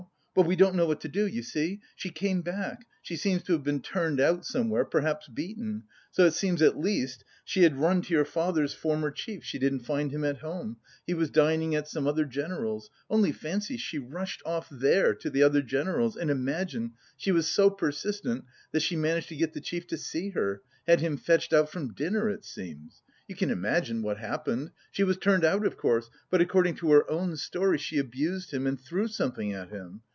But... 0.33 0.47
we 0.47 0.55
don't 0.55 0.75
know 0.75 0.85
what 0.85 1.01
to 1.01 1.09
do, 1.09 1.27
you 1.27 1.43
see! 1.43 1.81
She 1.97 2.09
came 2.09 2.41
back 2.41 2.87
she 3.01 3.17
seems 3.17 3.43
to 3.43 3.51
have 3.51 3.65
been 3.65 3.81
turned 3.81 4.21
out 4.21 4.45
somewhere, 4.45 4.85
perhaps 4.85 5.27
beaten.... 5.27 5.83
So 6.11 6.25
it 6.25 6.31
seems 6.33 6.61
at 6.61 6.79
least,... 6.79 7.25
She 7.43 7.63
had 7.63 7.77
run 7.77 8.01
to 8.03 8.13
your 8.13 8.23
father's 8.23 8.73
former 8.73 9.11
chief, 9.11 9.43
she 9.43 9.59
didn't 9.59 9.81
find 9.85 10.09
him 10.09 10.23
at 10.23 10.37
home: 10.37 10.77
he 11.05 11.13
was 11.13 11.29
dining 11.31 11.75
at 11.75 11.89
some 11.89 12.07
other 12.07 12.23
general's.... 12.23 12.89
Only 13.09 13.33
fancy, 13.33 13.75
she 13.75 13.99
rushed 13.99 14.41
off 14.45 14.69
there, 14.71 15.13
to 15.15 15.29
the 15.29 15.43
other 15.43 15.61
general's, 15.61 16.15
and, 16.15 16.31
imagine, 16.31 16.93
she 17.17 17.33
was 17.33 17.45
so 17.47 17.69
persistent 17.69 18.45
that 18.71 18.79
she 18.81 18.95
managed 18.95 19.27
to 19.29 19.35
get 19.35 19.53
the 19.53 19.59
chief 19.61 19.85
to 19.87 19.97
see 19.97 20.29
her, 20.29 20.61
had 20.87 21.01
him 21.01 21.17
fetched 21.17 21.51
out 21.51 21.69
from 21.69 21.93
dinner, 21.93 22.29
it 22.29 22.45
seems. 22.45 23.01
You 23.27 23.35
can 23.35 23.49
imagine 23.51 24.01
what 24.01 24.17
happened. 24.17 24.71
She 24.93 25.03
was 25.03 25.17
turned 25.17 25.43
out, 25.43 25.65
of 25.65 25.75
course; 25.77 26.09
but, 26.29 26.39
according 26.39 26.75
to 26.75 26.91
her 26.93 27.09
own 27.11 27.35
story, 27.35 27.77
she 27.77 27.97
abused 27.97 28.53
him 28.53 28.65
and 28.65 28.79
threw 28.79 29.09
something 29.09 29.51
at 29.51 29.67
him. 29.69 30.01